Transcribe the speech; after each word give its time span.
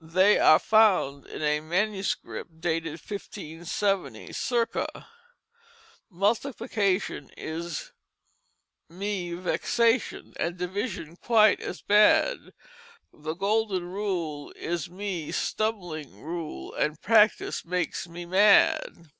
They 0.00 0.36
are 0.40 0.58
found 0.58 1.26
in 1.28 1.42
a 1.42 1.60
manuscript 1.60 2.60
dated 2.60 2.94
1570 2.94 4.32
circa. 4.32 5.06
"Multiplication 6.10 7.30
is 7.36 7.92
mie 8.88 9.34
vexation 9.34 10.32
And 10.40 10.56
Division 10.56 11.14
quite 11.14 11.60
as 11.60 11.82
bad, 11.82 12.52
The 13.12 13.34
Golden 13.34 13.84
rule 13.84 14.50
is 14.56 14.90
mie 14.90 15.30
stumbling 15.30 16.08
stule, 16.14 16.74
And 16.74 17.00
Practice 17.00 17.64
makes 17.64 18.08
me 18.08 18.26
mad." 18.26 19.12